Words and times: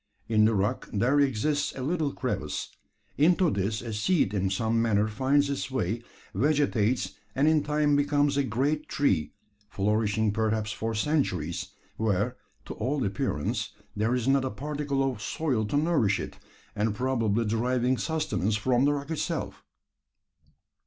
In 0.27 0.45
the 0.45 0.55
rock 0.55 0.89
there 0.91 1.19
exists 1.19 1.75
a 1.75 1.83
little 1.83 2.11
crevice. 2.11 2.69
Into 3.19 3.51
this 3.51 3.83
a 3.83 3.93
seed 3.93 4.33
in 4.33 4.49
some 4.49 4.81
manner 4.81 5.07
finds 5.07 5.47
its 5.47 5.69
way, 5.69 6.01
vegetates, 6.33 7.13
and 7.35 7.47
in 7.47 7.61
time 7.61 7.95
becomes 7.95 8.35
a 8.35 8.41
great 8.43 8.89
tree 8.89 9.35
flourishing 9.69 10.31
perhaps 10.33 10.71
for 10.71 10.95
centuries, 10.95 11.67
where, 11.97 12.35
to 12.65 12.73
all 12.73 13.05
appearance, 13.05 13.73
there 13.95 14.15
is 14.15 14.27
not 14.27 14.43
a 14.43 14.49
particle 14.49 15.03
of 15.03 15.21
soil 15.21 15.65
to 15.65 15.77
nourish 15.77 16.19
it, 16.19 16.39
and 16.75 16.95
probably 16.95 17.45
deriving 17.45 17.95
sustenance 17.99 18.55
from 18.55 18.85
the 18.85 18.93
rock 18.93 19.11
itself! 19.11 19.63